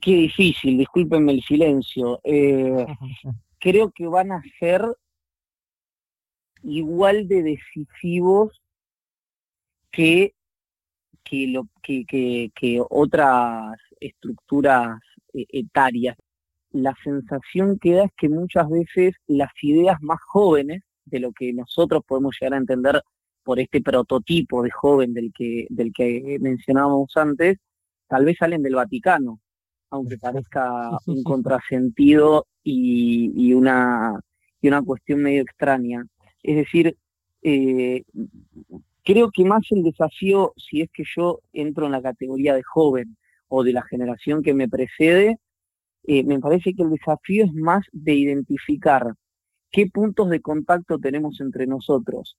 Qué 0.01 0.13
difícil, 0.13 0.79
discúlpenme 0.79 1.33
el 1.33 1.43
silencio. 1.43 2.19
Eh, 2.25 2.87
creo 3.61 3.91
que 3.91 4.07
van 4.07 4.33
a 4.33 4.43
ser 4.59 4.83
igual 6.63 7.29
de 7.29 7.43
decisivos 7.43 8.63
que, 9.91 10.35
que, 11.23 11.49
lo, 11.49 11.69
que, 11.83 12.05
que, 12.55 12.83
otras 12.89 13.77
estructuras 14.01 14.99
eh, 15.35 15.47
etarias. 15.51 16.17
La 16.71 16.95
sensación 17.05 17.79
que 17.79 17.93
da 17.93 18.05
es 18.05 18.13
que 18.17 18.29
muchas 18.31 18.69
veces 18.71 19.15
las 19.27 19.51
ideas 19.63 19.99
más 20.01 20.19
jóvenes 20.27 20.83
de 21.05 21.21
lo 21.21 21.33
que 21.33 21.53
nosotros 21.53 22.03
podemos 22.07 22.37
llegar 22.41 22.55
a 22.55 22.59
entender 22.59 23.03
por 23.43 23.61
este 23.61 23.83
prototipo 23.83 24.63
de 24.63 24.71
joven 24.71 25.13
del 25.13 25.31
que, 25.33 25.67
del 25.69 25.93
que 25.93 26.39
mencionábamos 26.41 27.15
antes, 27.17 27.59
tal 28.09 28.25
vez 28.25 28.39
salen 28.39 28.63
del 28.63 28.77
Vaticano, 28.77 29.41
aunque 29.91 30.19
parezca 30.19 30.91
un 31.07 31.23
contrasentido 31.23 32.47
y, 32.63 33.33
y, 33.37 33.55
una, 33.55 34.21
y 34.61 34.69
una 34.69 34.83
cuestión 34.83 35.21
medio 35.21 35.43
extraña. 35.43 36.05
Es 36.43 36.57
decir, 36.57 36.97
eh, 37.43 38.03
creo 39.05 39.31
que 39.31 39.45
más 39.45 39.63
el 39.71 39.83
desafío, 39.83 40.53
si 40.57 40.81
es 40.81 40.91
que 40.93 41.05
yo 41.15 41.41
entro 41.53 41.87
en 41.87 41.93
la 41.93 42.03
categoría 42.03 42.55
de 42.55 42.63
joven 42.63 43.17
o 43.49 43.63
de 43.63 43.73
la 43.73 43.83
generación 43.83 44.43
que 44.43 44.55
me 44.55 44.69
precede, 44.69 45.39
eh, 46.07 46.25
me 46.25 46.41
parece 46.41 46.75
que 46.75 46.83
el 46.83 46.91
desafío 46.91 47.45
es 47.45 47.53
más 47.53 47.85
de 47.93 48.15
identificar 48.15 49.15
qué 49.71 49.87
puntos 49.87 50.31
de 50.31 50.41
contacto 50.41 50.99
tenemos 50.99 51.41
entre 51.41 51.67
nosotros 51.67 52.37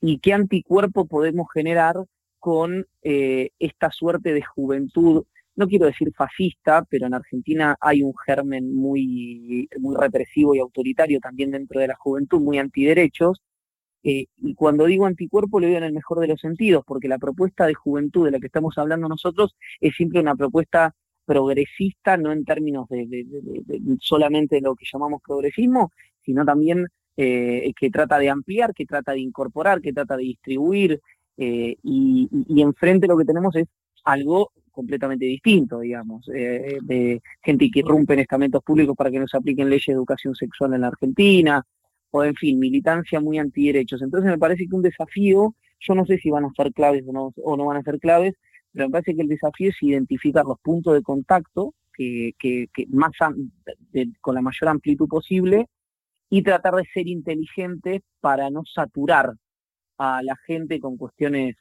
y 0.00 0.18
qué 0.18 0.32
anticuerpo 0.32 1.06
podemos 1.06 1.46
generar 1.52 1.96
con 2.38 2.86
eh, 3.02 3.50
esta 3.58 3.90
suerte 3.90 4.32
de 4.32 4.42
juventud 4.42 5.24
no 5.56 5.66
quiero 5.66 5.86
decir 5.86 6.12
fascista, 6.14 6.84
pero 6.88 7.06
en 7.06 7.14
Argentina 7.14 7.76
hay 7.80 8.02
un 8.02 8.14
germen 8.26 8.74
muy, 8.74 9.68
muy 9.78 9.96
represivo 9.96 10.54
y 10.54 10.58
autoritario 10.58 11.18
también 11.20 11.50
dentro 11.50 11.80
de 11.80 11.88
la 11.88 11.96
juventud, 11.96 12.40
muy 12.40 12.58
antiderechos. 12.58 13.42
Eh, 14.02 14.26
y 14.36 14.54
cuando 14.54 14.84
digo 14.84 15.06
anticuerpo 15.06 15.58
lo 15.58 15.66
digo 15.66 15.78
en 15.78 15.84
el 15.84 15.92
mejor 15.92 16.20
de 16.20 16.28
los 16.28 16.40
sentidos, 16.40 16.84
porque 16.86 17.08
la 17.08 17.18
propuesta 17.18 17.66
de 17.66 17.74
juventud 17.74 18.26
de 18.26 18.32
la 18.32 18.38
que 18.38 18.46
estamos 18.46 18.78
hablando 18.78 19.08
nosotros 19.08 19.56
es 19.80 19.94
siempre 19.96 20.20
una 20.20 20.36
propuesta 20.36 20.94
progresista, 21.24 22.16
no 22.16 22.32
en 22.32 22.44
términos 22.44 22.86
de, 22.88 23.26
solamente 24.00 24.56
de 24.56 24.60
lo 24.60 24.76
que 24.76 24.86
llamamos 24.90 25.22
progresismo, 25.26 25.90
sino 26.22 26.44
también 26.44 26.86
eh, 27.16 27.72
que 27.78 27.90
trata 27.90 28.18
de 28.18 28.30
ampliar, 28.30 28.74
que 28.74 28.86
trata 28.86 29.12
de 29.12 29.20
incorporar, 29.20 29.80
que 29.80 29.92
trata 29.92 30.16
de 30.16 30.22
distribuir, 30.22 31.00
eh, 31.38 31.76
y, 31.82 32.28
y 32.48 32.62
enfrente 32.62 33.08
lo 33.08 33.18
que 33.18 33.24
tenemos 33.24 33.56
es 33.56 33.66
algo 34.04 34.52
completamente 34.76 35.24
distinto, 35.24 35.80
digamos, 35.80 36.28
eh, 36.34 36.78
de 36.82 37.22
gente 37.42 37.70
que 37.70 37.80
irrumpe 37.80 38.12
en 38.12 38.20
estamentos 38.20 38.62
públicos 38.62 38.94
para 38.94 39.10
que 39.10 39.18
no 39.18 39.26
se 39.26 39.38
apliquen 39.38 39.70
leyes 39.70 39.86
de 39.86 39.94
educación 39.94 40.34
sexual 40.34 40.74
en 40.74 40.82
la 40.82 40.88
Argentina, 40.88 41.64
o 42.10 42.22
en 42.22 42.34
fin, 42.34 42.58
militancia 42.58 43.18
muy 43.18 43.38
antiderechos. 43.38 44.02
Entonces 44.02 44.30
me 44.30 44.38
parece 44.38 44.66
que 44.68 44.76
un 44.76 44.82
desafío, 44.82 45.54
yo 45.80 45.94
no 45.94 46.04
sé 46.04 46.18
si 46.18 46.30
van 46.30 46.44
a 46.44 46.52
ser 46.54 46.72
claves 46.74 47.04
o 47.08 47.56
no, 47.56 47.64
van 47.64 47.78
a 47.78 47.82
ser 47.82 47.98
claves, 47.98 48.34
pero 48.70 48.86
me 48.86 48.92
parece 48.92 49.16
que 49.16 49.22
el 49.22 49.28
desafío 49.28 49.70
es 49.70 49.82
identificar 49.82 50.44
los 50.44 50.58
puntos 50.60 50.92
de 50.92 51.02
contacto 51.02 51.74
que, 51.96 52.34
más 52.90 53.12
con 54.20 54.34
la 54.34 54.42
mayor 54.42 54.68
amplitud 54.68 55.08
posible 55.08 55.66
y 56.28 56.42
tratar 56.42 56.74
de 56.74 56.84
ser 56.92 57.08
inteligentes 57.08 58.02
para 58.20 58.50
no 58.50 58.62
saturar 58.66 59.32
a 59.96 60.22
la 60.22 60.36
gente 60.46 60.78
con 60.80 60.98
cuestiones 60.98 61.56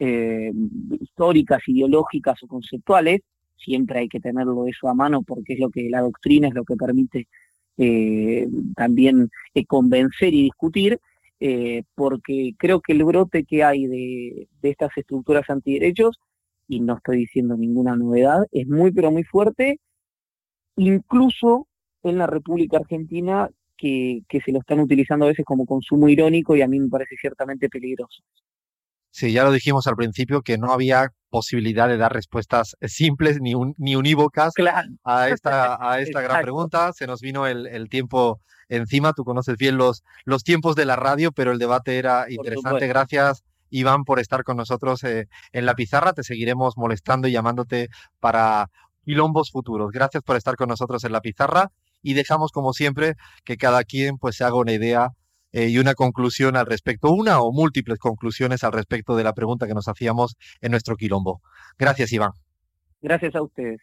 eh, 0.00 0.52
históricas, 1.00 1.60
ideológicas 1.66 2.40
o 2.44 2.46
conceptuales, 2.46 3.20
siempre 3.56 3.98
hay 3.98 4.08
que 4.08 4.20
tenerlo 4.20 4.66
eso 4.68 4.88
a 4.88 4.94
mano 4.94 5.22
porque 5.22 5.54
es 5.54 5.58
lo 5.58 5.70
que 5.70 5.90
la 5.90 6.02
doctrina 6.02 6.46
es 6.46 6.54
lo 6.54 6.64
que 6.64 6.76
permite 6.76 7.26
eh, 7.78 8.46
también 8.76 9.28
eh, 9.54 9.66
convencer 9.66 10.34
y 10.34 10.44
discutir, 10.44 11.00
porque 11.94 12.54
creo 12.58 12.80
que 12.80 12.92
el 12.92 13.04
brote 13.04 13.44
que 13.44 13.62
hay 13.62 13.86
de, 13.86 14.48
estas 14.62 14.90
estructuras 14.96 15.48
antiderechos, 15.50 16.20
y 16.68 16.80
no 16.80 16.96
estoy 16.96 17.18
diciendo 17.18 17.56
ninguna 17.56 17.96
novedad, 17.96 18.46
es 18.52 18.66
muy 18.68 18.92
pero 18.92 19.10
muy 19.12 19.24
fuerte, 19.24 19.80
incluso 20.76 21.68
en 22.02 22.18
la 22.18 22.26
República 22.26 22.78
Argentina, 22.78 23.48
que 23.76 24.24
se 24.44 24.52
lo 24.52 24.60
están 24.60 24.80
utilizando 24.80 25.26
a 25.26 25.28
veces 25.28 25.44
como 25.44 25.66
consumo 25.66 26.08
irónico 26.08 26.56
y 26.56 26.62
a 26.62 26.68
mí 26.68 26.80
me 26.80 26.88
parece 26.88 27.16
ciertamente 27.16 27.68
peligroso. 27.68 28.22
Sí, 29.10 29.32
ya 29.32 29.44
lo 29.44 29.52
dijimos 29.52 29.86
al 29.86 29.96
principio 29.96 30.42
que 30.42 30.58
no 30.58 30.72
había 30.72 31.12
posibilidad 31.30 31.88
de 31.88 31.96
dar 31.96 32.12
respuestas 32.12 32.76
simples 32.82 33.40
ni, 33.40 33.54
ni 33.76 33.96
unívocas 33.96 34.52
a 35.04 35.28
esta, 35.28 35.78
a 35.80 36.00
esta 36.00 36.20
gran 36.20 36.42
pregunta. 36.42 36.92
Se 36.92 37.06
nos 37.06 37.20
vino 37.20 37.46
el, 37.46 37.88
tiempo 37.88 38.40
encima. 38.68 39.12
Tú 39.12 39.24
conoces 39.24 39.56
bien 39.56 39.76
los, 39.76 40.04
los 40.24 40.42
tiempos 40.42 40.76
de 40.76 40.84
la 40.84 40.96
radio, 40.96 41.32
pero 41.32 41.52
el 41.52 41.58
debate 41.58 41.98
era 41.98 42.26
interesante. 42.28 42.86
Gracias, 42.86 43.44
Iván, 43.70 44.04
por 44.04 44.20
estar 44.20 44.44
con 44.44 44.56
nosotros 44.56 45.02
eh, 45.04 45.28
en 45.52 45.66
la 45.66 45.74
pizarra. 45.74 46.12
Te 46.12 46.22
seguiremos 46.22 46.76
molestando 46.76 47.28
y 47.28 47.32
llamándote 47.32 47.88
para 48.20 48.70
quilombos 49.04 49.50
futuros. 49.50 49.90
Gracias 49.90 50.22
por 50.22 50.36
estar 50.36 50.56
con 50.56 50.68
nosotros 50.68 51.02
en 51.04 51.12
la 51.12 51.20
pizarra 51.20 51.70
y 52.02 52.14
dejamos, 52.14 52.52
como 52.52 52.72
siempre, 52.72 53.14
que 53.44 53.56
cada 53.56 53.84
quien 53.84 54.18
pues 54.18 54.36
se 54.36 54.44
haga 54.44 54.56
una 54.56 54.72
idea 54.72 55.10
eh, 55.58 55.70
y 55.70 55.78
una 55.78 55.94
conclusión 55.94 56.56
al 56.56 56.66
respecto, 56.66 57.10
una 57.10 57.40
o 57.40 57.50
múltiples 57.50 57.98
conclusiones 57.98 58.62
al 58.62 58.70
respecto 58.70 59.16
de 59.16 59.24
la 59.24 59.32
pregunta 59.32 59.66
que 59.66 59.74
nos 59.74 59.88
hacíamos 59.88 60.36
en 60.60 60.70
nuestro 60.70 60.94
quilombo. 60.94 61.40
Gracias, 61.76 62.12
Iván. 62.12 62.30
Gracias 63.02 63.34
a 63.34 63.42
ustedes. 63.42 63.80